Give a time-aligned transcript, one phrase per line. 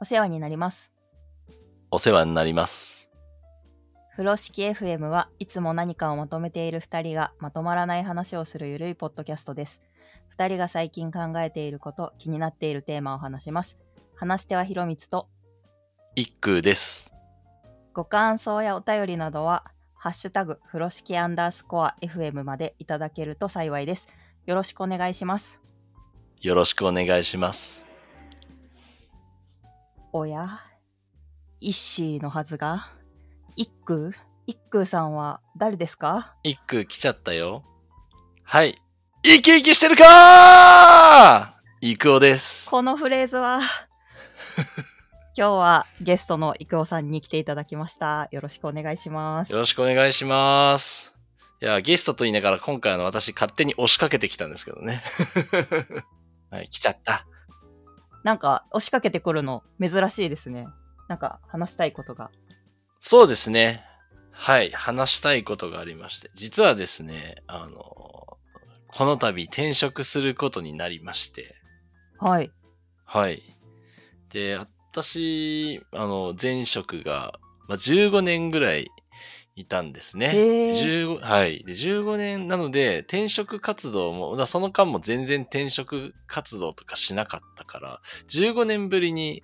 [0.00, 0.92] お世話になります。
[1.90, 3.10] お世話になります。
[4.12, 9.80] 風呂敷 FM はいつも何かをまとめている2人がまとまらない話をするゆるいポッドキャストです。
[10.36, 13.78] 2人が最近考えていること、気になっているテーマを話します。
[14.14, 15.28] 話し手はひろみつと、
[16.14, 17.12] 一空です。
[17.92, 19.64] ご感想やお便りなどは、
[19.94, 24.08] ハッシュタグ、風呂敷アンダースコア FM までいただけると幸いです。
[24.46, 25.60] よろしくお願いします。
[26.40, 27.89] よろしくお願いします。
[30.12, 30.60] おや？
[31.60, 32.88] イッシーのはずが、
[33.56, 34.10] 一空
[34.46, 36.34] 一空さんは誰ですか？
[36.42, 37.64] 一空来ちゃったよ。
[38.42, 38.76] はい。
[39.22, 42.70] 生き生きしてるかーイクオです。
[42.70, 43.60] このフレーズは？
[45.36, 51.14] 今日はゲストの郁夫さんに来ていただきましたよろしくお願いしますよろしくお願いします。
[51.62, 55.02] いや、ゲストと言いながら今回あの私勝手に押しかけてきたんですけどね。
[56.50, 57.26] はい、来ちゃった。
[58.24, 60.66] なんか押しかけてくるの珍しいですね
[61.08, 62.30] なんか話したいことが
[63.02, 63.82] そうですね。
[64.30, 66.30] はい、話したいことがありまして。
[66.34, 71.54] 実はですね、あの、この度転職することになりまして。
[72.18, 72.52] はい
[73.06, 73.42] はい。
[74.30, 74.56] で、
[74.92, 78.90] 私、あの、前職が、まあ、15年ぐらい
[79.56, 80.26] いたんですね。
[80.26, 81.64] へー15はい。
[81.64, 89.42] で、15年なので、転職活動も、だその間も全然転職活動とかしなかったから、15年ぶりに、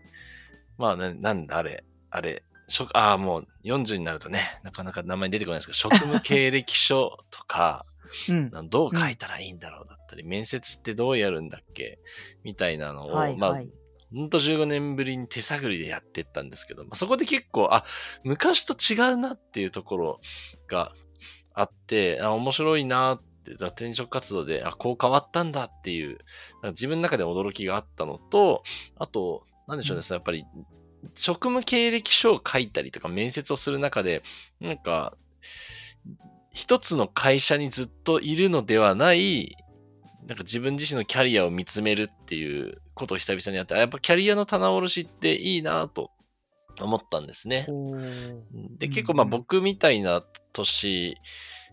[0.79, 7.85] まあ、ななんだ、あれ、あれ、職、ああ、もう40になるとね、なかなか名前出てこないですけど、職務経歴書とか、
[8.31, 11.99] うんなどう書いたらいいんだろうだったり、面接ってどうやるんだっけ
[12.45, 13.69] みたいなのを、まあ、はいはい
[14.15, 17.85] ほんと15年ぶりに手探りでやってったんですけど、まあ、そこで結構、あ、
[18.25, 20.21] 昔と違うなっていうところ
[20.69, 20.93] が
[21.55, 26.19] あって、あ面白いなって、だ転職活動で、あ、こう変わったんだっていう、
[26.71, 28.63] 自分の中で驚きがあったのと、
[28.97, 30.45] あと、なんでしょうね、やっぱり、
[31.15, 34.23] 職務経歴書を書いたりとか面接をする中で、
[34.61, 35.17] なんか、
[36.53, 39.57] 一つの会社にずっといるのではない、
[40.27, 46.11] なんか自分自身のキャリアを見つめるっていうことを久々にやって、あやっぱキャリアの棚卸しっていいなと
[46.81, 47.67] 思ったんですね。
[47.67, 48.91] で、うん。
[48.91, 51.15] 結構まあ僕みたいな年、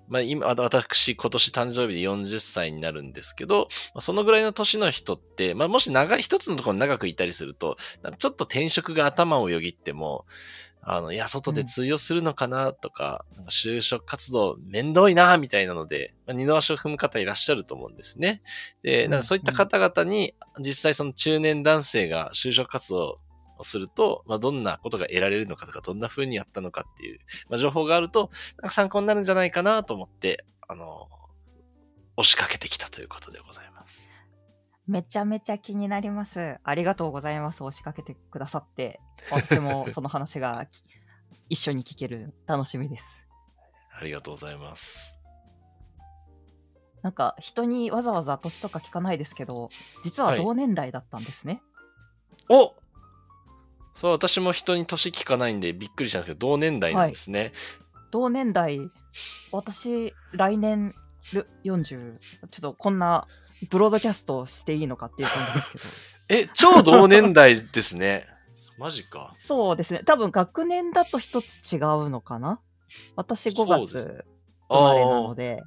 [0.10, 7.78] まあ今、あ私今年誕生日で40歳になるんですけど、まあそのぐらいの年の人って、まあもし長い、一つのところに長くいたりすると、
[8.18, 10.26] ちょっと転職が頭をよぎっても、
[10.86, 18.42] あの、いや、外で通用するのかなとか、なんか就職活動面倒いなみたいなので、まあ、二の足を踏む方いらっしゃると思うんですね。
[18.84, 23.20] で、なんかそういった方々に、実際その中年男性が就職活動
[23.58, 28.30] をすると、まあ、どんなことが得られるのかとか、どんな風にやったのかっていう、まあ、情報があると、
[28.62, 31.08] なんか参考になるんじゃないかなと思って、あの、
[32.18, 33.73] 押しかけてきたということでございます。
[34.88, 36.58] めちゃめちゃ気になります。
[36.64, 37.64] ありがとうございます。
[37.64, 39.00] 押しかけてくださって。
[39.32, 40.84] 私も その話がき
[41.50, 42.34] 一緒に聞ける。
[42.46, 43.28] 楽しみです。
[43.98, 45.14] ありがとうございます。
[47.02, 49.70] なんか人にわざわざ年とか聞かないですけど
[50.04, 50.44] 実ははい。
[50.44, 51.62] 同年代だったんですね、
[52.48, 52.74] お
[53.94, 57.52] そう、私も人に年聞かないんでびっくりしたんですけど、同年代なんですね。
[58.10, 58.80] 同年代
[59.52, 60.94] 私来年
[61.34, 63.28] る40ちょっとこんな
[63.69, 65.84] ブロードキャストをしていいのかっていう感じですけど
[66.29, 68.28] え、超同年代ですね。
[68.78, 69.35] マジか。
[69.38, 72.59] そうですね多分学年だと一つ違うのかな
[73.16, 74.25] 私5そうです月
[74.69, 75.62] 生まれなので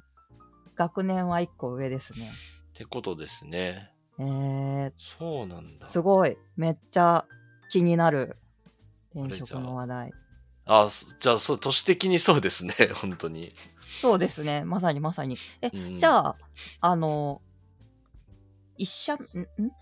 [0.75, 3.91] 学年は1個上ですねってことですね。
[4.19, 5.87] えー、そうなんだ。
[5.87, 7.25] すごいめっちゃ
[7.69, 8.37] 気になる
[9.15, 10.11] 転職の話題
[10.65, 12.73] あ、そじゃあ、そう、都市的にそうですね。
[12.93, 13.51] 本当に。
[13.99, 16.35] そうですねまさにまさにえ、うんじゃあ
[16.81, 17.41] あの
[18.77, 19.17] 一社ん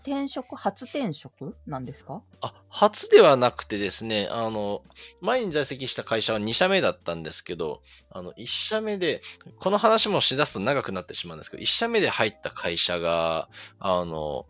[0.02, 0.56] 転職？
[0.56, 1.56] 初転職？
[1.66, 2.22] なんですか？
[2.40, 4.82] あ、初ではなくてですね、あの、
[5.20, 9.20] 前に在籍した会社は2社目だったんですけど、あの、1社目で、
[9.58, 13.48] この話もしだすと長くなってしまうんですけど、1社目で入った会社が、
[13.78, 14.46] あの、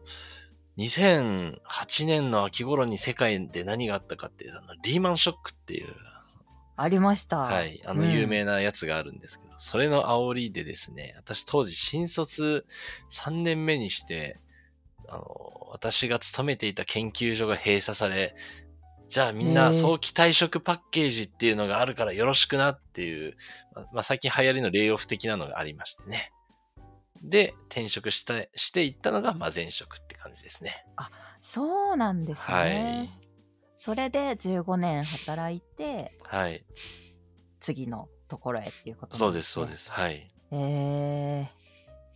[0.79, 5.87] 2008年の秋頃に世界で何があったかっていう、あのリーマンショックっていう、
[6.77, 12.67] ありましたはい、あのうん有名なやつがあるんですけど、それの煽りでですね、私当時新卒
[13.11, 14.39] 3年目にして、
[15.09, 15.25] あの、
[15.71, 18.35] 私が勤めていた研究所が閉鎖され、
[19.09, 23.37] じゃあみんな早期退職パッケージっていうのがあるからよろしくなっていう、
[23.75, 26.33] まあまあ、最近流行りのレイオフ的なのがありましてね。
[27.23, 30.85] で、転職した、していったのが、まあ前職って感じですね。
[31.41, 33.26] そうなんですね、はい。
[33.87, 36.65] それで15年働いてはい。
[37.61, 39.93] 次のところへっていうことそうです、そうですす。
[39.93, 40.29] はい。
[40.51, 41.57] ねえ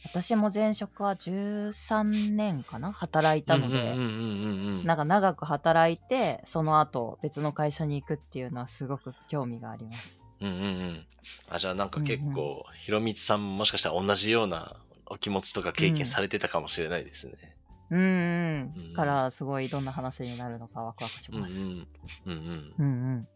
[0.02, 2.90] 私も前職は13年かな？
[2.90, 10.20] 働いたので、うんうんうんうんうんなんか長く働いてその後別の会社に行くっていうのはすごく興味があります。
[10.40, 11.06] うんうんうん。
[11.48, 14.74] あ、じゃあなんか結構、ひろみつさんももしかしたら同じような
[15.06, 17.59] お気持ちとか経験されてたかもしれないですね。
[17.90, 21.42] うんうんうんからすごいどんな話になるのかワクワクしうんうん。
[21.42, 21.60] ます。
[21.62, 22.74] うんうん。
[22.78, 22.88] うんう
[23.18, 23.28] ん。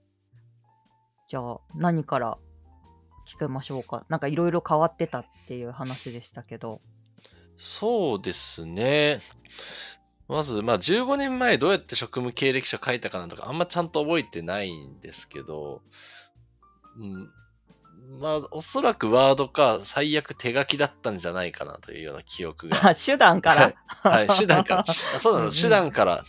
[1.29, 2.39] じゃあ何から
[3.27, 4.05] 聞きましょうか。
[4.09, 6.81] なんかいろいろ変わってたっていう話でしたけど。
[7.57, 9.21] そうですね。
[10.29, 15.83] まず、まあ15年前どうやって職務経歴書書いたかなとかあんまちゃんと覚えてないんですけど、
[16.99, 17.31] うん、
[18.21, 22.91] まあおそらくワードか最悪手書きだったんじゃないかなというような記憶が。
[22.91, 23.75] あ 手段から？
[24.11, 24.85] はい、手段から。
[24.87, 25.63] あそうなんです。
[25.63, 26.25] 手段から、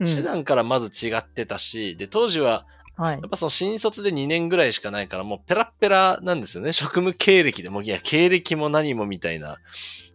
[0.00, 2.66] うん手段からまず違ってたし、で、当時は、
[2.96, 3.28] はいやっ。
[3.28, 6.72] ぱその新卒で2年ぐらいしかないから、もうペラッペラなんですよね。
[6.72, 9.56] 職務経歴でも、いや、経歴も何もみたいな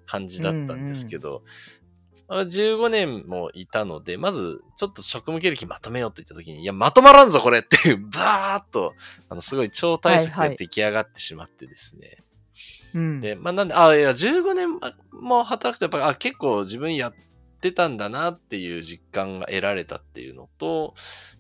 [0.06, 1.50] 感じだったんですけど、あ
[2.30, 8.94] 15年もいたので、まず、ちょっと職務経歴まとめようと言った時に、いや、まとまらんぞ、これっていう、バーっと、
[9.30, 12.18] あの、すごい超大作はいはいが出来上がってしまってですね。
[12.94, 14.80] うんで、まあなんで、あ、いや、15年
[15.12, 17.14] も働くと、やっぱ、あ、結構自分やっ
[17.60, 20.94] てたんだなっていう実感が得られたっていうのと、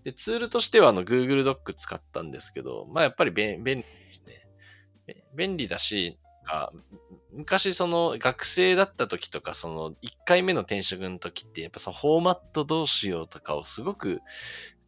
[0.03, 4.47] で、ツールとしては、あの、Google ドック使ったんですけど、まあやっぱり便便利ですね。
[5.05, 6.71] べ便利だし、あ
[7.33, 9.95] 昔その学生だった時とか、その1
[10.25, 14.21] 回目の転職の時って、やっぱそのフォーマットどうしようとかをすごく、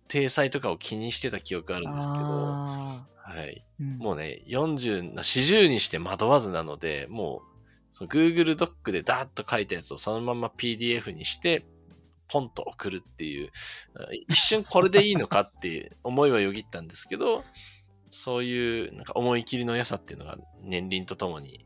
[0.08, 3.66] 体裁とかを気にしてた記憶あるんですけど、あはい。
[3.82, 7.56] ーうんもうね、40、40にして惑わずなので、もう、
[7.90, 11.66] その Google ドックでダーッと書いたやつをそのまま PDF にして、
[12.28, 13.52] ポンと送るっていう、
[14.28, 17.44] 一瞬これでいいのかっていう思いはよぎったんですけど、
[18.10, 21.65] そういうなんか思い切りの良さっていうのが年輪とともに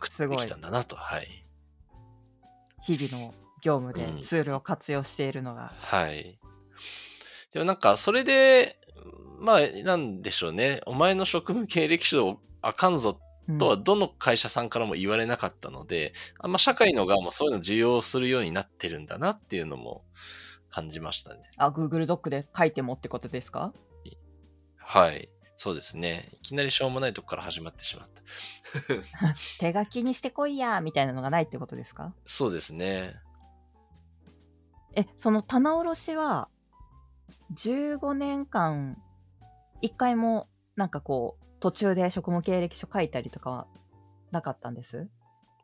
[0.00, 0.96] 確すごい定できたんだなと。
[0.96, 1.46] はい。
[2.82, 5.72] 日々の業務でうんツールを活用しているのが。
[5.78, 6.38] はい。
[7.52, 8.78] でもなんか、それで、
[9.40, 10.80] まあ、なんでしょうね。
[10.86, 20.04] お前の職務経歴書あかんぞうんとはどの会社さんからも言われなかったので、あんま社会の側もそういうのを受容するようになってるんだなっていうのも
[20.70, 21.42] 感じましたね。
[21.58, 23.74] あ、Google ドックで書いてもってことですか？
[24.78, 25.28] はい。
[25.56, 26.28] そうですね。
[26.34, 28.22] いきなりしょうもないとこから始まってしまった。
[29.60, 32.12] 手書きにしてこいやみたいなのがないってことですか？
[32.26, 33.14] そうですね。
[34.96, 36.48] え、その棚卸しは
[37.54, 38.96] 15年間
[39.80, 43.66] 一回もなんかこう途中で職務経歴書書いたりとかは
[44.32, 45.08] なかったんです？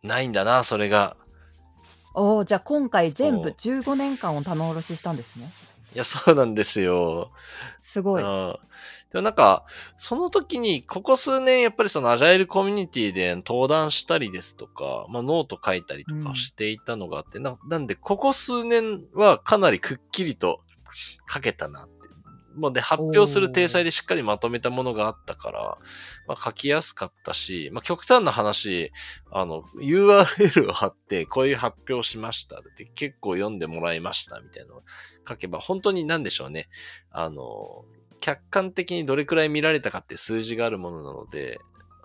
[0.02, 1.16] ないんだな、それが。
[2.14, 5.48] おおじゃあ今回全部おう15年間を棚卸ししたんですね
[5.94, 7.30] いや、そうなんですよ。
[7.80, 8.58] すごい、うん
[9.10, 9.64] でもなんか、
[9.96, 20.60] その時に、ここ数年、やっぱりそのアジャイルコミュニティで登壇したりですとか、まあノート書いたりとかしていたのがあって、ななんで、ここ数年はかなりくっきりと
[21.28, 21.99] 書けたなって。
[22.54, 25.78] もうで、発表する体裁でしっかりまとめたものがあったから、
[26.26, 28.92] まあ書きやすかったし、まあ極端な話、
[29.30, 34.82] あの、URL を貼って、こういう発表しましたって結構読んでもらいましたみたいなのを
[35.28, 36.68] 書けば、本当に何でしょうね。
[37.10, 37.84] あの、
[38.20, 41.58] 客観的にどれくらい見られたかっていう数字があるものなので、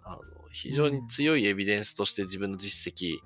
[0.03, 0.21] あの
[0.51, 3.17] 非常に強いエビデンスとして自分の実績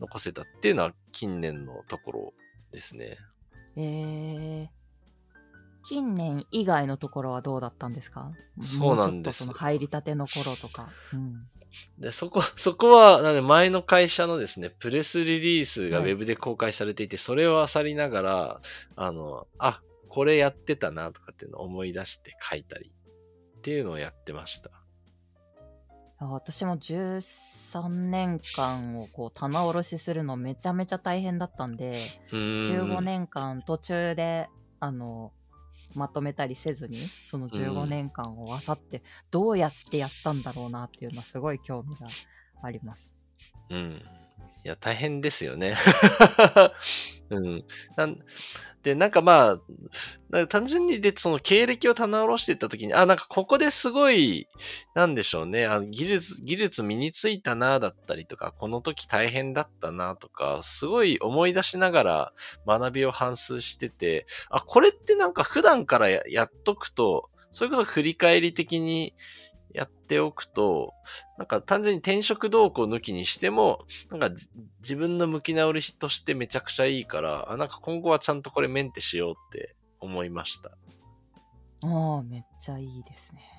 [0.00, 2.34] 残せたっていうのは近年のところ
[2.72, 3.18] ですね。
[3.76, 4.68] えー、
[5.88, 8.30] 近年以外のところはどうだったんですか？
[8.62, 9.44] そうなんです。
[9.44, 11.48] その入りたての頃とか、うん、
[11.98, 16.12] で、そこ、 そこは、なんで前の会社のですね、プレスリリースがウはい。
[16.12, 18.60] ェブで公開されていて、それを漁りながら、
[18.96, 22.90] あの、あ、これやってたなとかっていうのを思い出して書いたり
[23.58, 24.70] っていうのをやってました。
[26.20, 31.94] あ私も13年間をこう棚卸しするのめちゃめちゃ大変だったんで、
[32.32, 32.96] うーん。
[32.96, 34.48] 15年間途中で
[34.80, 35.32] あの
[35.94, 42.08] まとめたりせずにその15年間をあさってどうやってやったんだろうなっていうのはすごい興味が
[42.62, 43.14] あります。
[43.70, 44.02] うん。
[44.64, 45.76] いや、大変ですよね。
[47.30, 47.64] うん。
[47.96, 48.18] なん
[48.82, 49.58] で、なんかま
[50.32, 54.48] あ、単純にで、その経歴を棚卸していったときに、あ、なんかここですごい、
[54.94, 62.32] なんでしょうね、あの技術、技術身についたな、だったりとか、この時大変だったな、とか、すごい思い出しながら
[62.66, 69.14] 学びを反芻してて、あ、これってなんか普段からやっとくと、それこそ振り返り的に
[69.72, 70.94] やっておくと、
[71.36, 74.48] なんか単純に転職動向抜きにしても、なんかじ
[74.80, 80.70] 自分の向き直りとしてめちゃくちゃいいから、あ、なんか今後はちゃんとこれメンテしようって思いました。
[81.84, 83.58] ああめっちゃいいですね。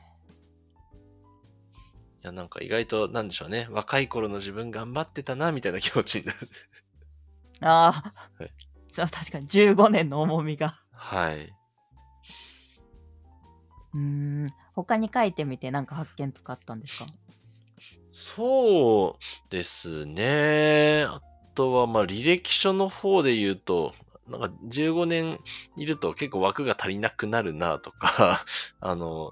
[2.22, 3.68] や、なんか意外と、なんでしょうね。
[3.72, 6.38] 若い頃の自分頑張ってたな、みたいな気持ちになる。
[7.62, 8.04] あ
[8.38, 8.52] あ、はい
[8.96, 10.82] 確かに15年の重みが。
[10.92, 11.54] はい。
[13.94, 14.48] うーん。
[14.84, 17.06] 他に書いてみてなんか発見とかあったんですか？
[18.12, 21.04] そうですね。
[21.08, 21.22] あ
[21.56, 23.94] とは、まあ、履歴書の方で言うと、
[24.28, 25.40] なんか15年
[25.78, 28.46] いると結構枠が足りなくなるなとか、
[28.82, 29.32] あの、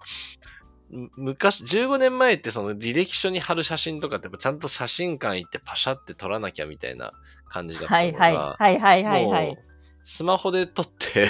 [0.89, 7.11] む昔、15年前ってその履歴書に貼る写真とかってちゃんと写真館行ってパシャって撮らなきゃみたいな
[7.49, 8.25] 感じだったはいのが、
[8.57, 9.57] はいはいはいはいはいもう。
[10.03, 11.27] スマホで撮って、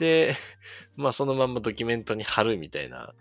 [0.00, 0.34] で、
[0.96, 3.14] まあそのまんまドキュメントに貼るみたいな、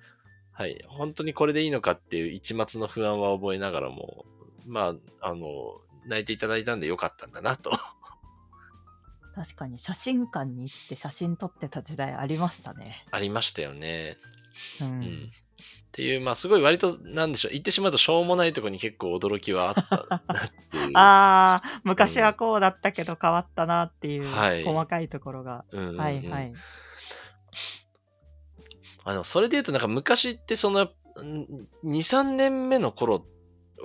[0.54, 4.26] はい、本当にこれでいいのかっていう一末の不安は覚えながらも、
[4.66, 7.72] まあ、あの、泣いていただいたんでよかったんだなと。
[9.36, 13.06] 確かに写真館に行って写真撮ってた時代ありましたね。
[13.12, 14.18] ありましたよね。
[14.82, 14.88] うん。
[14.88, 15.32] うん。
[15.90, 20.92] っていう、まあすごい割と、なんでしょう、言ってしまうとしょうもないところに結構驚きはあったなっていう。
[20.98, 25.66] ああ、昔はこうだったけど変わったなっていうはい細かいところが。
[25.72, 26.54] うんうんうんはいはい。
[29.06, 33.26] あの、それで言うとなんか昔ってその、ん2、3年目の頃、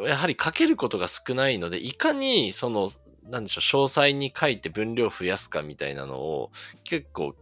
[0.06, 2.88] やはり書けることが少ないので、いかにその、
[3.22, 6.50] なんでしょう、詳細に書いて分量増やすかみたいなのを
[6.84, 7.34] 結構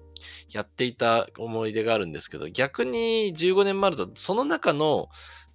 [0.50, 5.09] やっていた思い出があるんですけど、逆に15年もあると、その中の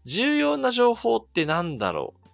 [0.06, 2.28] 重要な情報ってなんだろう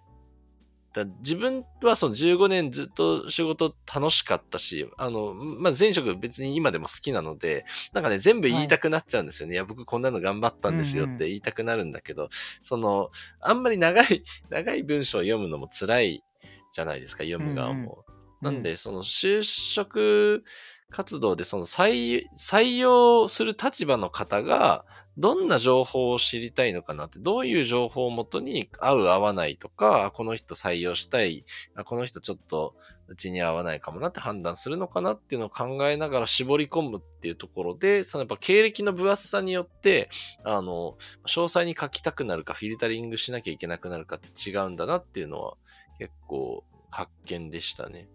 [0.94, 9.54] だ自分はその15年ずっと仕事楽しかったし、あの、まあ、前職別に今でも好きなので、なんかね、全部言いたくなっちゃうんですよね。
[9.54, 12.28] い、や、僕こんなの頑張ったんですよって言いたくなるんだけど、
[12.62, 13.10] その、
[13.40, 16.24] あんまり長い、 長い文章を読むのも辛い
[16.70, 18.04] じゃないですか、読む側も。
[18.40, 20.44] なんで、その就職
[20.90, 24.84] 活動でその採採用する立場の方が、
[25.16, 31.44] どんな情報を知りたいのかなって、どういう情報をもとに合う合わないとか、この人採用したい、
[31.84, 32.74] この人ちょっと
[33.06, 40.10] うちに合わないかもなって判断するのかなっていうのを考えながら絞り込むっていうところで、そのやっぱ経歴の分厚さによって、
[40.42, 45.54] あの、詳細に書きたくなるか、フィルタリングしなきゃいけなくなるかって違うんだなっていうのは
[45.98, 48.08] 結構発見でしたね。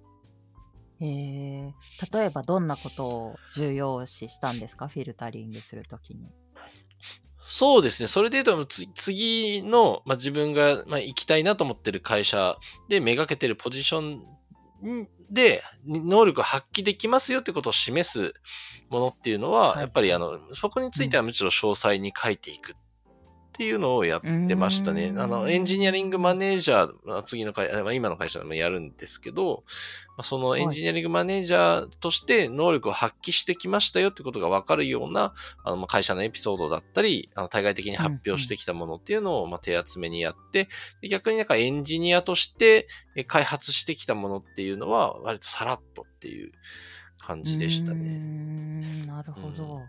[1.02, 1.74] へえ
[2.12, 4.88] 例えばどんなことを重要視したんですか？
[4.88, 6.30] フィルタリングするときに。
[7.42, 8.08] そうですね。
[8.08, 12.58] それで言うと、つ次の、まあ、自分が、まあ、行きたいなと思ってる会社
[12.90, 18.34] でめがけてるポジションで、能力を発揮できますよってことを示す
[18.90, 22.76] ものっていうのは、はいやっぱりあの、そこについてはむしろ詳細に書いていくっ
[23.60, 25.14] ていうのをやってましたね。
[25.18, 29.66] あの、エンジニアリングマネージャー、まあ次の会、まあ今の会社でもやるんですけど、
[30.16, 35.34] まあそのエンジニアリングマネージャーとして能力を発揮してきましたよってことがわかるような、
[35.66, 40.70] あの、まあ会社のエピソードだったり、あの、対外的に発表してきたものっていうのを、まあ手集めにやって、
[41.02, 42.88] で逆になんかエンジニアとして
[43.18, 46.54] え開発してきたものっていうのは、割とさらっとっていう
[47.30, 48.18] 感じでしたね。
[48.18, 49.82] んなるほど。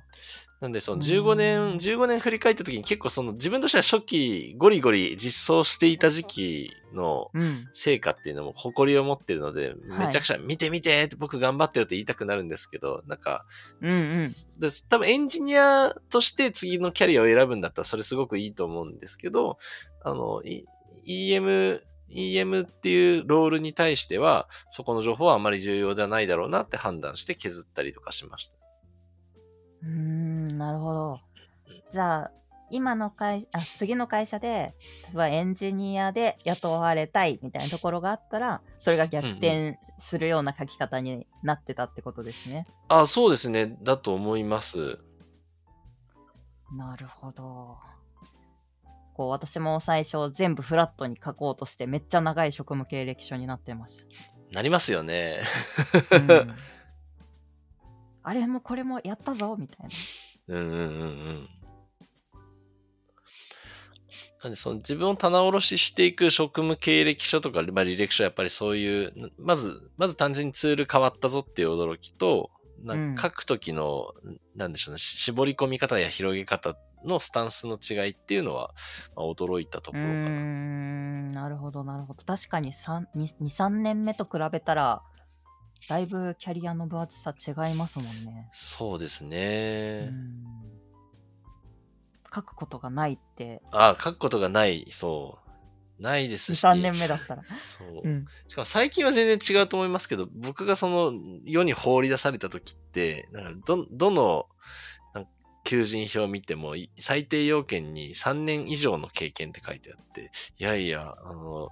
[0.60, 7.68] なんでそのうん15年、15年振り返った時に結構その自分としては初期ゴリゴリ実装していた時期のうん。
[7.72, 13.46] 成果っていうのも誇りを持ってるので、はいめちゃくちゃ見て見てって僕頑張ってよって言いたくなるんですけど、なんか、
[13.80, 14.28] うんうん。
[14.58, 19.56] で多分エンジニアとして次のキャリアを選ぶんだったらそれすごくいいと思うんですけど、
[20.02, 20.66] あの、い
[21.06, 28.56] EM、EM っていうロールに対しては、そこの情報はあまり重要じゃないだろうなって判断して削ったりとかしました。
[29.82, 31.20] うーん、なるほど。
[31.90, 32.32] じゃあ、
[32.70, 34.74] 今の会あ次の会社で、
[35.04, 42.64] 例えばエンジニアで雇われたいみたいなところがあったら、それが逆転するような書き方になってたってことですね。
[42.88, 43.76] あ、そうですね。
[43.82, 44.98] だと思います。
[46.72, 47.76] なるほど。
[49.20, 54.06] こう私も最初全部フラットに書こうとしてめっちゃ長い職務経歴書になってまし
[54.50, 55.36] なりますよね。
[56.08, 56.16] た。
[56.16, 56.54] うん
[58.22, 59.88] あれもこれもやったぞみたい
[60.48, 60.56] な。
[60.56, 61.48] うんうんうんうん。
[64.42, 72.50] なんでその自分を棚卸ししていく職務経歴書とか、まあ、履歴書はやっぱりそういう、まず、まず単純にツール変わったぞっていう驚きと、
[72.82, 74.14] なんか書くときの、
[74.54, 78.74] なんでしょうね、絞り込み方や広げ方のスタンスの違いっていうのは、
[79.16, 80.28] まあ、驚いたところかな。
[80.28, 85.02] んなるほどなるほど確かに23年目と比べたら
[85.88, 90.06] だいぶキャリアの分厚さ違いますもんね、そうですうね。
[90.06, 90.44] ん
[92.32, 95.50] 書くことがないってあ、書くことがない、そう。
[96.02, 96.64] ないですし。
[96.64, 98.02] 23年目だったら、そう。
[98.04, 101.12] うん、しかも最近は全然違うと思いますけど、僕がその
[101.44, 104.46] 世に放り出された時って、なんかど、どの
[105.70, 111.68] 求人票を見ても、い最低要件に3年以上の経験って書いてあって、いやいや、あの、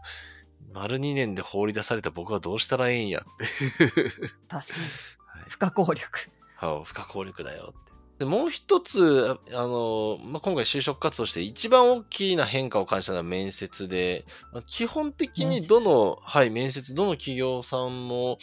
[0.73, 4.05] 丸2年で放り出された僕はどうしたらいいんやって。
[4.47, 4.83] 確かに。
[5.27, 6.31] はい不可抗力。
[6.57, 7.93] はい不可抗力だよって。
[8.21, 18.39] でもう一つ、あの、まあ、今回就職活動して一番大きな変化を感じたのは面接で、まあ基本的にどの、はい、面接、どの企業さんも、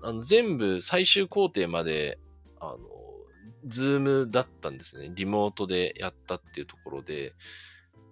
[0.00, 2.20] あの全部最終工程まで、
[2.60, 2.78] あの、
[3.66, 5.10] Zoom だったんですね。
[5.14, 7.32] リモートでやったっていうところで、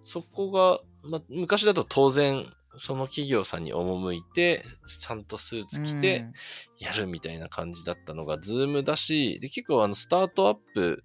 [0.03, 2.45] そこが、まあ、昔だと当然、
[2.77, 6.33] その企業さんに赴いて、ちゃんとスーツ着て、うん
[6.81, 11.03] やるみたいな感じだったのが、 Zoom だし、で、結構あの、スタートアップ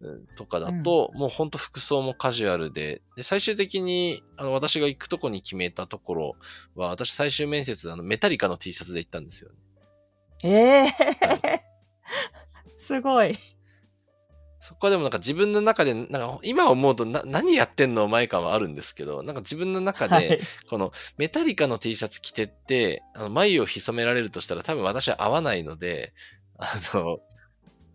[0.00, 6.36] うんとかだと、もうほんと服装もカジュアルで、で、最終的に、あの、私が行くとこに決めたところ
[6.74, 9.56] は、私最終面接、あの、メタリカの T シャツで行ったんですよね。
[10.44, 11.60] ええは
[12.78, 13.38] すごい。
[14.68, 20.40] そこはでもなんか自分の中で、なんか今思うとな何やってんの前感はあるんですけど、なんか自分の中で、はい。
[20.68, 26.12] このメタリカの T シャツ着てって、あの眉を潜められるとしたら多分私は合わないので、
[26.58, 27.20] あの、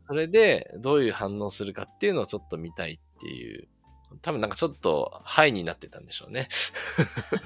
[0.02, 3.68] それでどういう反応するかっていうのをちょっと見たいっていう、
[4.24, 6.48] 多分なんかちょっとハイになってたんでしょうね。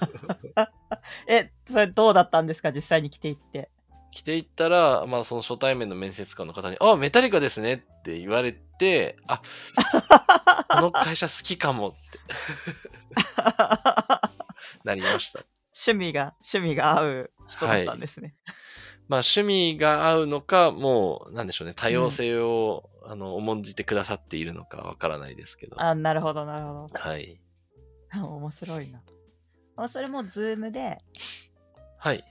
[1.28, 2.72] え、それどうだったんですか？
[2.72, 3.70] 実際に着ていって。
[4.12, 9.42] 着ていったら、まあその初対面の面接官の方に、あ、メタリカですねって言われて、あ、
[10.70, 12.20] この会社好きかもって
[14.84, 15.42] なりました。
[15.88, 18.36] 趣味が、趣味が合う人だったんですね。
[19.08, 25.82] まあ趣味が合うのか、もう、なんでしょうね、多様性を、あの、重んじてくださっているのかわからないですけど。
[25.82, 27.40] あ、なるほど、なるほはい。
[28.14, 28.22] ど。
[28.36, 29.02] 面白いな。
[29.80, 30.98] あそれも Zoom で
[32.00, 32.24] はい。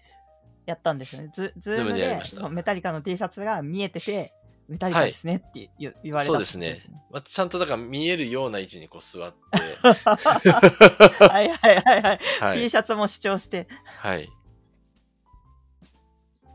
[0.66, 1.30] やったんですよね。
[1.32, 2.20] ズ Zoom で
[2.50, 4.32] メタリカの T シャツが見えてて、
[4.68, 7.00] メタリカですねって言,、言われたってことそうですね。
[7.10, 9.58] まあ、ちゃんとだから見えるような位置にこう座って、
[11.24, 12.20] はいはいはいはい。
[12.40, 12.70] は T い。
[12.70, 14.28] シャツも主張して、はい。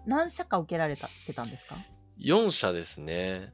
[0.06, 1.78] 何社か受けられたってたんですか
[2.20, 3.54] ？4社ですね。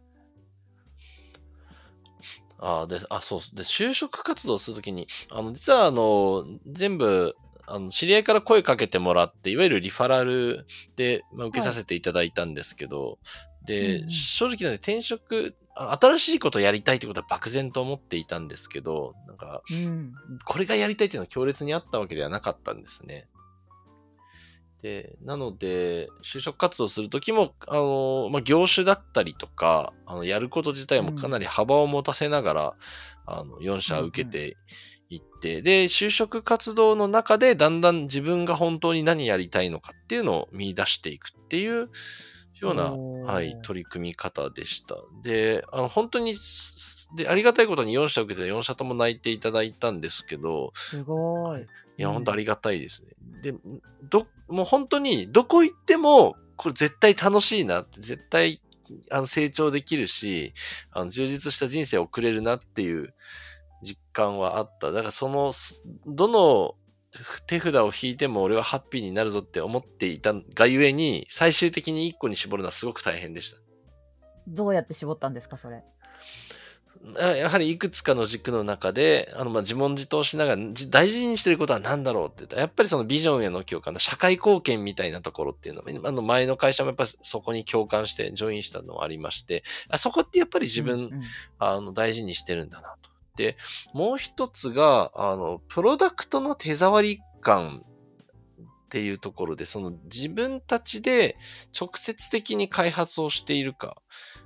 [2.60, 7.36] ああ、で、あ、そう、で、就職活動するときに、あの、実はあの、全部、
[7.68, 13.20] あの、知り合いから声かけてもらって、いわゆるリファラルで、まあ、受けさせていただいたんですけど、
[13.66, 20.14] で、うんうん正直なんで転職、あ新しいことをやりたいってことは漠然と思っていたんですけど、なんか、うん。
[20.46, 23.28] これがやりたいっていうのは強烈にあったわけではなかったんですね。
[24.82, 32.76] で、なので、就職活動するときも、あの、まあ、業種だったりとか、あの、やること自体もかなり幅を持たせながら、
[33.26, 34.56] あの、4社受けて
[35.10, 41.90] いって、で、就職活動の中でだんだん自分が本当に何やりたいのかっていうのを見出していくっていう
[42.60, 42.92] ような、
[43.32, 44.96] はい、取り組み方でした。
[45.24, 46.34] で、あの、本当に、
[47.16, 51.62] で、ありがたいことに4社受けて4社とも泣いていただいたんですけど、すごい。
[51.62, 51.66] い
[51.98, 53.12] や、うん本当ありがたいですね。
[53.42, 53.54] で、
[54.04, 58.62] ど、もう本当に、どこ行っても、これ絶対楽しいなって、絶対、
[59.12, 60.54] あの、成長できるし、
[60.92, 63.14] あの、充実した人生を送れるなっていう
[63.82, 64.92] 実感はあった。
[64.92, 66.76] だからその、すどの
[67.48, 73.58] 手札を引いても俺はハッピーになるぞって思っていたがゆえに、最終的に1個に絞るのはすごく大変でした。
[74.48, 75.84] どうやって絞ったんですかそれ？
[77.20, 91.22] ややはりいくつかの軸の中で、あの、まあ、自問自答しながら、じ大事にしてることは何だろうって言ったら、やっぱりそのビジョンへの共感の社会貢献みたいなところっていうのが、あの、前の会社もやっぱりそこに共感してジョインしたのはありまして、あそこってやっぱり自分、うんうん
[91.60, 93.10] あの、大事にしてるんだなと。
[93.38, 93.56] で、
[93.94, 97.84] もう一つが、あの、プロダクトの手触り感
[98.88, 101.38] っていうところで、その自分たちで
[101.80, 104.02] 直接的に開発をしているか、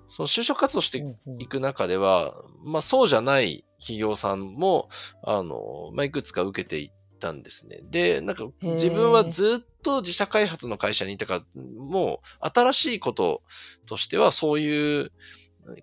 [0.07, 1.03] その就職活動して
[1.39, 4.89] いく中では、まあそうじゃない企業さんも、
[5.23, 7.79] あの、まあいくつか受けていたんですね。
[7.89, 13.41] で、なんか自分はずっと自社開発の会社にいたから、もう新しいこと
[13.85, 15.11] としてはそういう、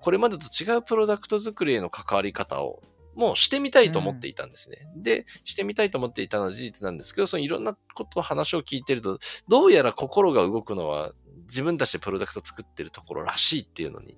[0.01, 2.83] これまでと違うプロダクト作りへの関わり方を、
[3.19, 4.79] もうしてみたいと思っていたんですね。
[4.97, 11.13] で、してみたいと思っていたのは事実なんですけど、そのいろんなこと、話を聞いてると、どうやら心が動くのは
[11.47, 14.17] 自分たちでプロダクト作ってるところらしいっていうのに、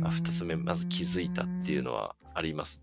[0.00, 2.82] まあ二つ目、まず気づいたっていうのはあります。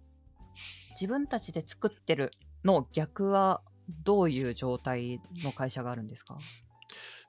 [0.92, 2.32] 自分たちで作ってる
[2.64, 3.62] の逆は
[4.06, 6.38] どういう状態の会社があるんですか？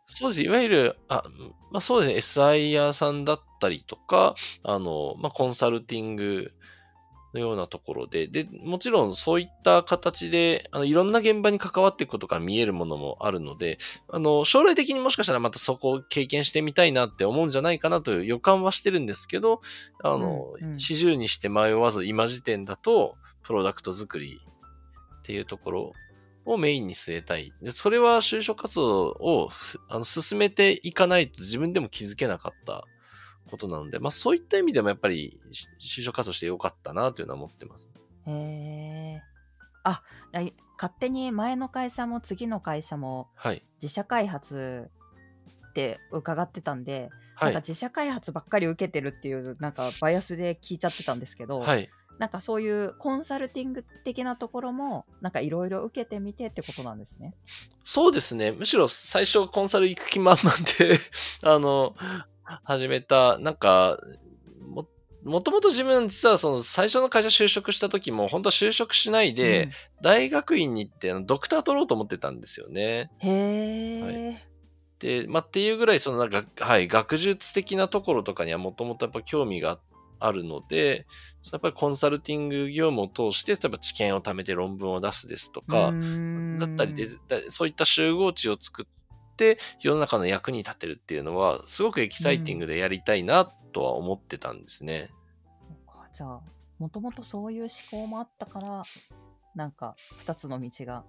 [0.07, 0.43] そうです。
[0.43, 1.25] いわゆる、あ、
[1.73, 2.45] まあそうですね。
[2.45, 6.53] SIR さんだったりとか、あの、まあコンサルティング
[7.35, 19.61] のようなところで、で、もちろんそういった形で、あの、いろんな現場に関わっていくことが見えるものもあるので、あの、将来的にもしかしたらまたそこを経験してみたいなって思うんじゃないかなという予感はしてるんですけど、
[20.03, 24.41] あの、うんうん四十にして迷わず今時点だと、プロダクト作り
[25.21, 25.93] っていうところ
[26.45, 27.53] をメインに据えたい。
[27.63, 32.85] で、それは就職活動をふあの進めていかないと自分でも気づけなかった
[33.51, 35.69] ことなので、まあそういった意味でもやっぱりし
[36.01, 37.91] 就職活動してよかったなというのは思ってます。
[38.27, 39.23] へえ。
[39.85, 40.03] あ、
[40.41, 43.63] い勝手に前の会社も次の会社もはい。
[43.83, 44.91] 自社開発
[45.71, 47.67] って伺ってたんで、はいなんか。
[47.67, 51.89] 自社開発ばっかり受けてるっていうなんかバイアスで聞いちゃってたんですけど、はい。
[52.21, 57.35] なんかそういうコンサルティング的なところもなんかいろいろ受けてみてってことなんですね。
[57.83, 58.53] そうですね。
[58.53, 60.99] むしろ最初コンサル行く気満々で、
[61.51, 61.97] あの、
[62.65, 63.99] 始めた、なんか、
[64.61, 64.87] も、
[65.23, 69.71] もともと自分実はその最初の会社就職した時も本当は就職しないで、
[70.03, 73.11] 大学院に行ってドクター取ろうと思ってたんですよね。
[73.23, 74.43] うん、へ
[75.01, 79.79] え、で、まあ、っていうぐらいそのなんか、はい、学術的なところとかにはもともとやっぱ興味が
[80.21, 81.07] あるので、
[81.53, 85.93] やっぱりコンサルティング業務を通して、例えば知見を貯めて論文を出すですとか、
[86.59, 88.87] だったりで、だそういった集合値を作っ
[89.41, 95.09] て世の中の役に立てるっていうのは、すごくエキサイティングでやりたいなとは思ってたんですね。
[95.67, 96.41] そうかじゃあ
[96.79, 98.83] もともとそういう思考もあったから
[99.55, 101.05] なんか2つの道が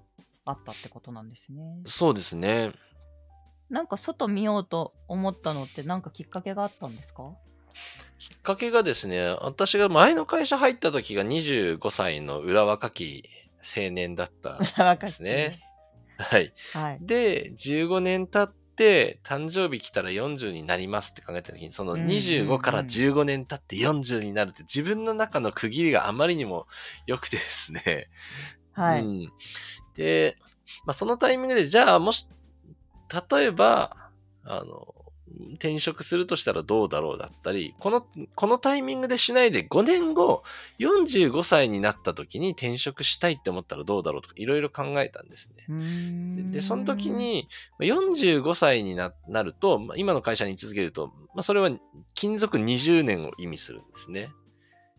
[0.45, 1.61] あったってことなんですね。
[1.85, 2.71] そうですね。
[3.69, 7.31] なんか外見ようと思ったのってなんかきっかけがあったんですか？
[8.19, 13.23] きっかけがですね、私が前の会社入った時が25歳の裏若き
[13.63, 15.59] 青年だったんですね。
[16.21, 16.53] はい。
[16.73, 16.97] はい。
[17.01, 26.67] で、15年経って、誕生日来たら40になりますって考えた時に、そのうんうんうん25から15年経って40になるって自分の中の区切りがあまりにも
[27.05, 28.07] 良くてですね。
[28.73, 29.01] はい。
[29.01, 29.31] うん、
[29.95, 30.37] で、
[30.85, 32.27] まあ、そのタイミングで、じゃあ、もし、
[33.31, 33.97] 例えば、
[34.43, 34.95] あの、
[35.53, 40.43] 転職するとしたらどうだろうだったり、この、このタイミングでしないで5年後、
[40.79, 46.43] 45歳になった時に転職したいって思ったらどうだろうとか、いろいろ考えたんですね。
[46.43, 47.47] でで、その時、に、
[47.79, 51.69] まあ45歳にななると、まあ今の会社に居続けると、まあ、それは
[52.15, 54.31] 勤続20年を意味するんですね。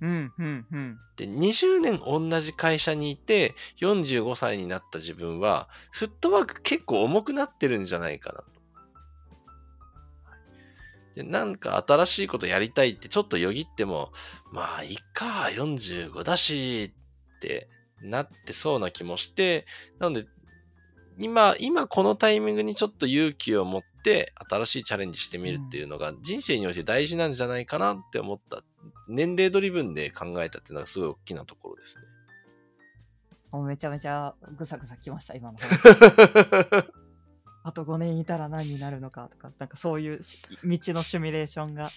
[0.00, 0.98] うん、うん、うん。
[1.16, 8.61] で、20年同じ会社にいて、45歳になった自分は、フットワーク結構重くなってるんじゃないかなと。
[11.14, 14.12] で、なんか新しいことやりたいってちょっとよぎっても、
[14.52, 16.94] まあ、いっか、45だし、
[17.36, 17.68] って
[18.02, 19.66] なってそうな気もして、
[19.98, 20.26] なので、
[21.18, 28.62] 今、今このタイミングにちょっと勇気を持って、新しいチャレンジしてみるっていうのが、人生において大事なんじゃないかなって思った。
[29.08, 32.04] 年齢ドリブンで考えたっていうのがすごい大きなところですね。
[33.52, 36.92] もうめちゃめちゃぐさぐさきました、今の話。
[37.64, 41.90] あと5年いたら何になるのかとか、なんかそういうし道のシミュレーションが。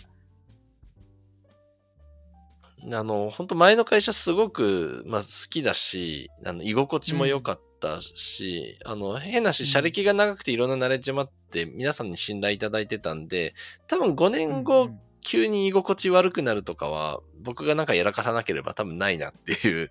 [2.92, 13.56] あの、本当前の会社すごく、まあ、好きだし、あの、居心地も良かったし、あの、変なし、うん社歴が長くていろんなナレッジもあって、皆さんに信頼いただいてたんで、
[13.88, 19.90] 多分5年う後、ん急に居心地悪くなるとかは、僕がなんかやらかさなければ多分ないなっていう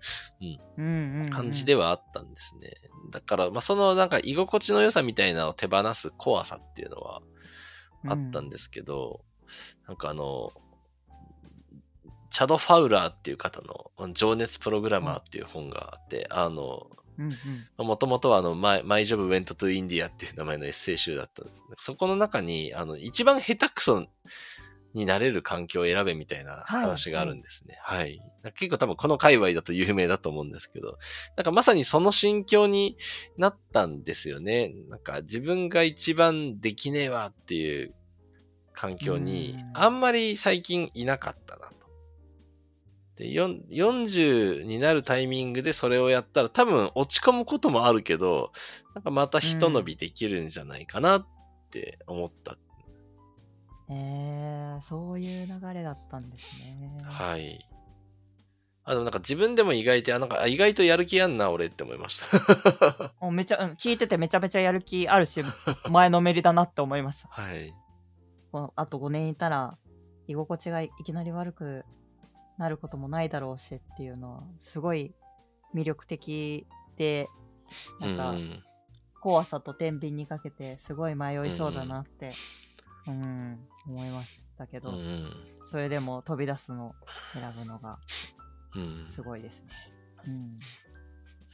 [0.77, 2.69] うんうんうん感じではあったんですね。
[3.11, 7.21] だから、まあ、そのなんか居心地の良さみたいなのを手放す怖さっていうのは
[8.07, 9.25] あったんですけど、
[9.87, 10.53] なんかあの、
[12.29, 17.25] チャド・ファウラーっていう方の情熱プログラマーっていう本があって、あの、うん
[17.77, 21.61] うんもともとはあの、 My My Job Went to India っていう名前のエッセイ集だったんです。
[21.79, 24.05] そこの中に、あの、一番下手くそ
[24.95, 27.77] になれる環境を選べみたいな話があるんですね。
[27.81, 28.21] はい。
[28.55, 30.97] 結構多分この界隈だと有名だと思うんですけど、
[31.35, 32.97] なんかまさにその心境に
[33.37, 34.73] なったんですよね。
[34.89, 37.93] なんか自分が一番できねえわっていう
[38.73, 41.75] 環境にうんあんまり最近いなかったなと。
[43.17, 48.53] で、よん40になるタイミングでそれをやったら多分落ち込むこともあるけど、
[48.93, 51.27] なんかまた一伸びできるんじゃないかなっ
[51.69, 52.57] て思った。
[53.89, 56.97] えー、そういう流れだったんですね。
[57.03, 57.59] はい。
[58.83, 63.13] あ、でもなんか自分でも意外と、あなんかあ意外とやる気やんな、俺って思いました。
[63.21, 65.43] もうめちゃ、うん聞いててめちゃめちゃやる気あるし、
[65.89, 67.27] 前のめりだなって思いました。
[67.29, 67.73] はい。
[68.75, 69.77] あと5年いたら、
[70.27, 71.85] 居心地がいきなり悪く
[72.57, 75.13] なることもないだろうしっていうのは、すごい
[75.73, 77.27] 魅力的で、
[77.99, 78.63] なんか、うん
[79.25, 82.31] 怖さと天秤にかけて、すごい迷いそうだなって、うん、
[83.11, 85.29] 思いましたけど、うん
[85.69, 86.95] それでも飛び出すのを
[87.33, 87.97] 選ぶのが
[88.75, 89.05] うん。
[89.05, 89.69] すごいですね。
[90.27, 90.59] うん。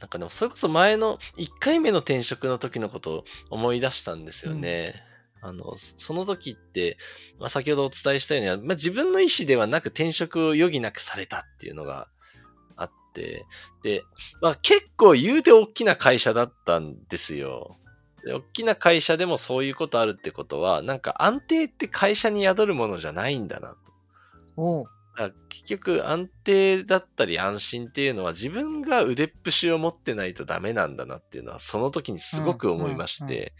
[0.00, 4.94] なんかでもそれこそ前の1回目の転職の時のことを思い出したんですよね。
[5.40, 6.98] あの、そその時って、
[7.38, 12.08] まあ、先ほどお伝えしたように、まあ、自分の意思ではなく転職を余儀なくされたっていうのが
[12.76, 13.44] あって、
[13.82, 14.02] で、
[14.40, 17.76] まあ、結構言うて大きな会社だったんですよ。
[18.24, 23.76] で大きな会社でもそういうことあるってことは、なんか安定って会社に宿るものじゃないんだな
[24.66, 24.86] と。
[25.48, 33.52] 結局安定だったり安心っていうのは自分が腕っぷしを持ってないとダメなんだなっていうのはその時にすごく思いまして、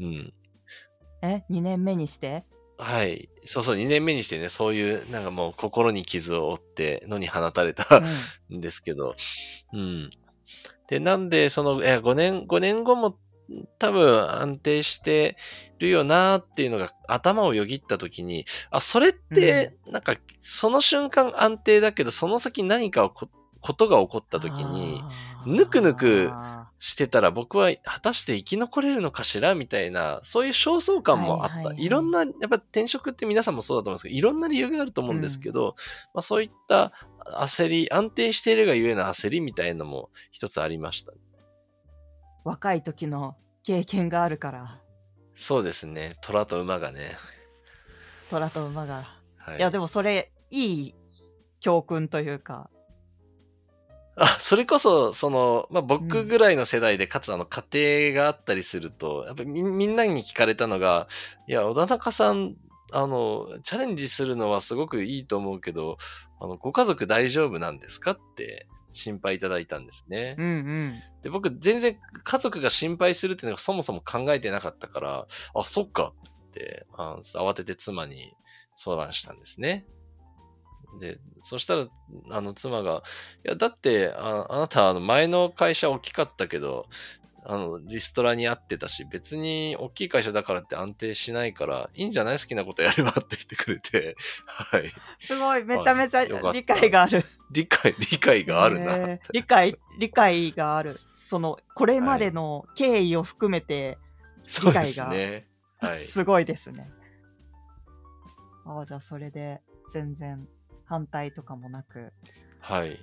[0.00, 0.32] うん
[1.22, 2.44] え、2年目にして？
[2.78, 3.28] はい。
[3.44, 8.04] そうそう、2年目にしてね、そういう、なんかもう心に傷を負ってのに放たれうたん。
[8.56, 9.14] んですけど、
[9.74, 10.10] うん。
[10.88, 13.18] で、なんで、その、え、5年、5年後も
[13.78, 15.36] 多分安定して
[15.78, 23.28] るよなっていうのが頭をよぎった時に、あ、それって、なんか、その瞬間安定だけど、その先何かこ
[23.60, 25.02] ことが起こった時に、
[25.46, 26.30] ぬくぬく
[26.78, 31.54] してたら僕は果たして生き残れるのかしらみたいな、そういう焦燥感もあった。
[31.54, 35.74] いはいはいはいろんな、やっぱ転職って皆さんもそうだと思うんですけど、いろんな理由があると思うんですけど、
[36.14, 36.92] まあそういった
[37.38, 41.12] 焦り、安定しているがゆえの焦りみたいなのも一つありました。
[42.44, 44.80] 若い時の経験があるから、
[45.34, 46.16] そうですね。
[46.20, 47.16] 虎と馬がね。
[48.28, 49.04] 虎と馬が。
[49.38, 49.58] はい。
[49.58, 50.94] いや、でもそれ、いい
[51.60, 52.68] 教訓というか、
[54.16, 61.08] あ、それこそ、その、まあ、僕ぐらいの世代で、かつあの、家庭があったりすると、やっぱみみんなに聞かれたのが、
[61.48, 62.54] いや、小田中さん、
[62.92, 65.96] あの、チャレンジするのはすごくいいと思うけど、
[66.38, 70.34] あの、ご家族大丈夫なんですかって心配いただいたんですね。
[70.38, 71.02] うんうん。
[71.22, 76.14] で、僕、全然家族が心配するっていうのがそもそも考えてなかったから、あ、そっか
[76.48, 78.34] って、あ慌てて妻に
[78.76, 79.86] 相談したんですね。
[80.98, 81.86] で、そしたら、
[82.30, 83.02] あの、妻が、
[83.44, 86.88] いや、だって、ああなた、あの、前の会社大きかったけど、
[87.44, 92.38] あの、リストラに合ってたし、別に大きい会社だからって安定しないから、いいんじゃない？
[92.38, 94.92] 好きなことやればって言ってくれて、はい。
[95.20, 97.24] すごい、めちゃめちゃ理解がある。
[97.50, 98.92] 理解、理解があるな。
[98.92, 101.00] へー理解、理解がある。
[101.30, 103.98] その、これまでの経緯を含めて、
[104.46, 105.46] そうですね。
[105.78, 106.00] はい。
[106.00, 106.90] すごいですね。
[108.66, 109.60] ああ、じゃあそれで
[109.92, 110.48] 全然
[110.86, 112.12] 反対とかもなく。
[112.58, 112.98] はい。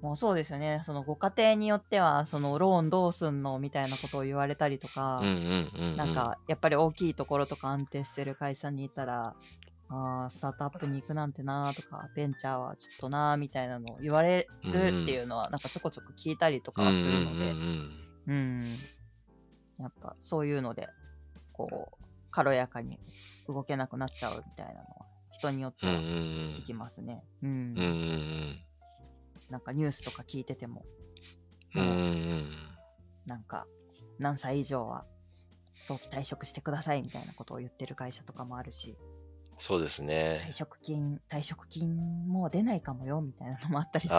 [0.00, 0.82] もうそうですよね。
[0.84, 5.20] そのご家庭によっては、そのローンどうすんのみたいなことを言われたりとか。
[5.96, 9.34] なんかやっぱり大きいところとか安定してる会社にいたら、
[9.94, 17.58] あースタートアップに行くなんてなとか、ベンチャーはちょっとなみたいなのを言われるっていうのは、なんかちょこちょこ聞いたりとかはするので、うん
[18.26, 18.78] うんうん。
[19.78, 20.88] やっぱそういうので、
[21.52, 22.98] こう、軽やかに
[23.46, 24.86] 動けなくなっちゃうみたいなのは、
[25.32, 25.86] 人によって。
[25.86, 27.22] は聞きますね。
[27.42, 27.50] うん。
[27.50, 28.58] うんうん
[29.50, 30.82] なんかニュースとか聞いてても、
[31.74, 32.50] うん
[33.26, 33.66] なんか、
[34.18, 35.04] 何歳以上は
[35.78, 38.96] 早期退職してくださいみたいなことを言ってる会社とかもあるし、
[39.56, 40.52] そうですね退。
[40.52, 44.18] 職金、退職金もう出ないかもよみたいなのもあったりするし。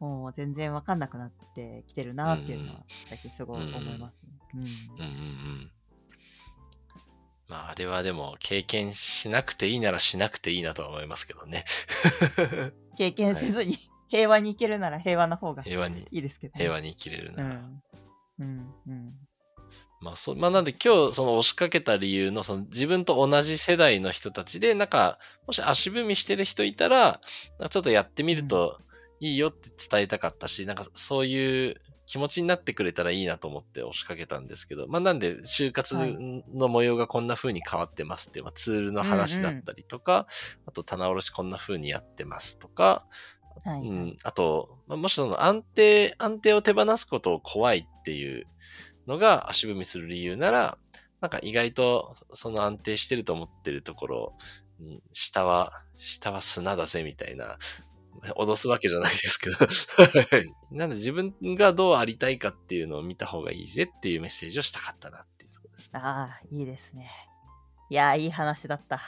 [0.00, 4.30] もう全然わかんなくなってきてるなっていうのは、最近すごい思いますね。
[4.54, 4.72] うんうんうんう
[5.66, 5.70] ん。
[7.48, 11.64] まあ、あれはでも、経験しなくていいならしなくていいなとは思いますけどね。
[12.96, 16.58] 経験せずに、平和に生きるなら平和な方がい平和に、いですけど、ね。
[16.60, 17.54] 平和に生きれるうなら。
[17.56, 17.82] ん。
[18.38, 18.74] うん。
[18.86, 19.14] うん。
[20.00, 27.20] まあ、そう、まあ、なんで今日、その押しかけた理由の、その自分と同じ世代の人たちで、なんか、もし足踏みしてる人いたら、
[27.68, 28.78] ちょっとやってみると
[29.20, 36.44] いいよって伝えたかったし、なんかそういう気持ちになってくれたらいいなと思って押しかけたんですけど、まあ、なんで、就活はい。
[36.54, 40.26] の模様がこんな風に変わってますっていう、まあ、ツールの話だったりとか、
[40.66, 43.06] あと棚卸しこんな風にやってますとか、
[43.64, 43.80] はい。
[43.82, 48.46] うん、あと、まあ、もしその安定、安定を手放すことを怖いっていう
[49.06, 50.78] のが足踏みする理由なら、
[51.20, 54.32] なんか意外とその安定してると思ってるところ、
[54.80, 57.58] うん下は、下は砂だぜみたいな、
[58.36, 59.64] 脅すわけじゃないですけど、は
[60.38, 66.00] いなんで自分がどうありたいかっていうのを見た方がいいぜっていうメッセージをしたかったなっていうところですね。
[66.00, 67.10] ああ、いいですね。
[67.90, 69.00] いやー、いい話だった。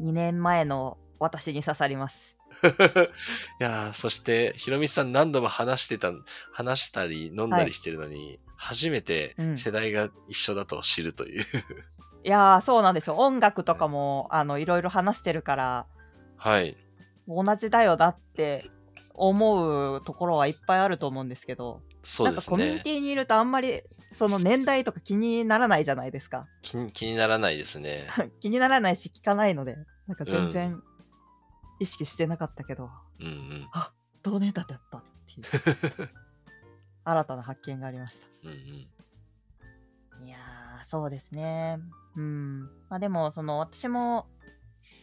[0.00, 2.36] 2年前の私に刺さります。
[3.60, 6.12] いやーそして、ひろみさん何度も話してた、
[6.52, 11.44] 話したり飲んだりしてるのに、初めてうん世代が一緒だと知るという。
[12.22, 13.16] いやー、そうなんですよ。
[13.16, 15.86] 音楽とかも、あの、いろいろ話してるから、
[16.36, 16.76] はい。
[17.26, 18.70] 同じだよだって
[19.14, 22.82] 思うところはいっぱいあると思うんですけど、そうですなんかコミュニね。
[22.82, 23.80] ティにいるとあんまり、
[24.12, 26.46] その年代とか気にならないじゃないですか。
[26.60, 28.08] 気に気にならないですね。
[28.40, 30.82] 気にならないし聞かないので、なんか全然
[31.78, 33.68] 意識してなかったけど、うんうん。
[34.22, 36.08] 同年代だったっていう
[37.04, 38.26] 新たな発見がありました。
[38.44, 40.26] うんうん。
[40.26, 41.78] いやー、そうですね。
[42.16, 42.62] うん。
[42.88, 44.26] まあでも、その、私も、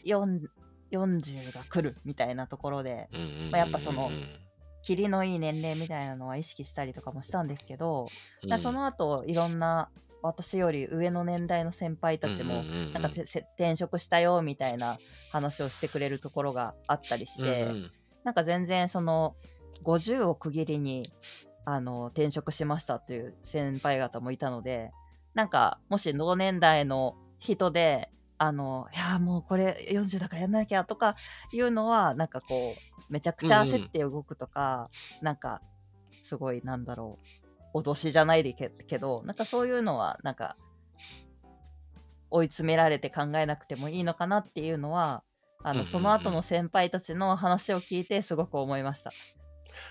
[0.05, 0.47] 4
[0.91, 3.09] 40が来るみたいなところで、
[3.51, 4.09] やっぱその
[4.83, 8.07] キリのいい年齢みたいなのは意識したりとかもしたんですけど、
[8.49, 9.89] うん、その後、いろんな、
[10.23, 14.97] 私より上の年代の先輩たちも、なんか転職したよみたいな
[15.31, 17.91] 話をしてくれるところがあったりして、うんうん
[18.23, 19.37] なんか全然その
[19.85, 21.13] 50を区切りに
[21.69, 24.91] あの転職しましたという先輩方もいたので
[25.33, 31.17] なんかもし同年代の人であのいやもうこれ40だからやんなきゃとか
[31.51, 34.89] いうのはなんかこうめちゃくちゃ焦って動くとか、
[35.21, 35.61] なんか
[36.23, 37.19] すごいなんだろ
[37.73, 40.55] う脅しじゃないでけけどなんかそういうのはなんか
[42.29, 45.23] 追い詰められて考えなくてもいいのかなっていうのは
[45.63, 49.11] あの、うんうんうんその後の先輩たちの話を聞いてすごく思いました。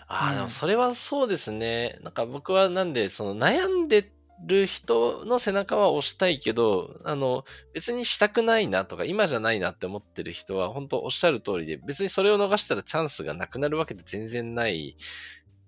[0.08, 1.98] ああ、うんでもそれはそうですね。
[2.02, 4.12] なんか僕はなんで、その悩んで
[4.44, 14.96] る人の背中は押したいけど、あの、別にしたくないなとか、今じゃないなって思ってる人は、本当おっしゃる通りで、別にそれを逃したらチャンスがなくなるわけで全然ない。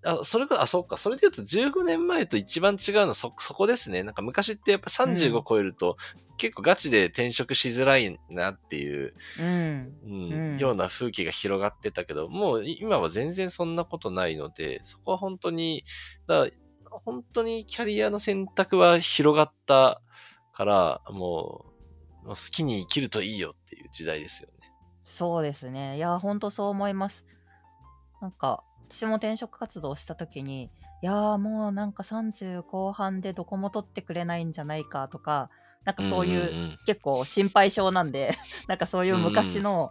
[0.04, 0.96] あ、それか、あ、そっか。
[0.96, 4.04] それで言うと15年前と一番違うのはそ、そこですね。
[4.04, 5.96] なんか昔ってやっぱ35超えると、
[6.36, 9.98] 結構ガチで転職しづらいなっていう、うん。
[10.04, 15.84] うんうんような風景が広がってたけど、もう今は全然そんなことないので、そこは本当に、
[16.26, 16.46] だ
[17.04, 20.00] 本当にキャリアの選択は広がった
[20.52, 21.66] から、も
[22.24, 24.72] う、もう好きに生きるといいよっていう時代ですよね。
[25.04, 25.96] そうですね。
[25.96, 27.24] いや、ほんとそう思います。
[28.20, 30.70] なんか、私も転職活動した時に、
[31.02, 35.50] いやーもうなんか30後半でどこも取ってくれないんじゃないかとか、
[35.84, 36.78] なんかそういう、んんん。
[36.86, 38.34] 結構心配性なんで、
[38.66, 39.90] なんかそういう昔の、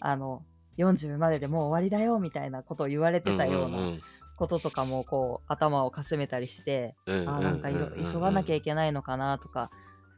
[0.00, 0.44] あの、
[0.78, 3.78] 40まででもう終わりだよみたいなことを言われてたような
[4.36, 9.70] こととかもこう頭をかすめたりして、うんあーなんか急がなきゃいけないのかなとか、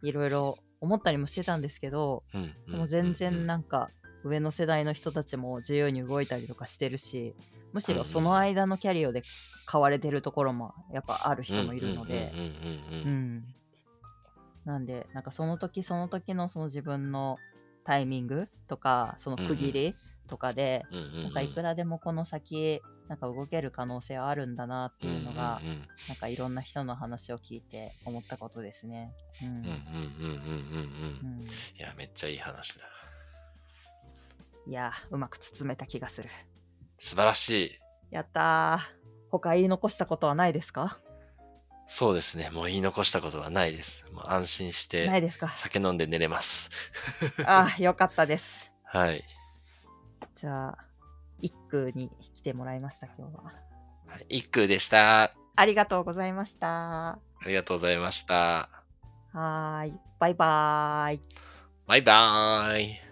[0.03, 2.73] いろいろ思ったりもしてたんですけど、うんうん。
[2.73, 3.91] でも全然なんか
[4.25, 7.35] 上の世代の人たちも自由に動いたりとかしてるし
[7.73, 9.23] むしろその間のキャリアで
[9.65, 12.33] 買われてるところもやっぱある人もいるので
[14.65, 17.39] なんでなんかその時その時のその自分の
[17.85, 19.97] タイミングとかその区切り
[20.29, 20.87] とかで、
[21.23, 25.61] なんかいくらでもこの先なんか動ける可能性はあるんだなっていうのが、
[26.09, 29.13] なんかいろんな人の話を聞いて思ったことですね。
[29.43, 29.49] うん。
[29.49, 31.43] うんうんうんうんうんうん。
[31.43, 31.45] い
[31.79, 32.85] や、めっちゃいい話だ。
[34.67, 36.29] いやーうまく包めた気がする。
[36.99, 37.79] 素晴らしい。
[38.11, 39.03] やったー。
[39.31, 40.99] 他言い残したことはないですか？
[41.89, 42.49] そうですね。
[42.51, 44.05] もう言い残したことはないです。
[44.13, 45.49] もう安心しないてですか？
[45.57, 46.71] 酒飲んで寝れます。
[47.45, 48.73] あー よかったです。
[48.85, 49.25] はい。
[50.35, 50.79] じゃあ、
[51.41, 53.45] 一空に来てもらいました、今日は。
[53.45, 53.51] は
[54.21, 55.33] い一空でした。
[55.57, 57.13] ありがとうございました。
[57.13, 58.35] ありがとうございました。
[59.33, 59.95] はーい。
[60.19, 61.21] バイバーイ。
[61.87, 63.12] バイバーイ。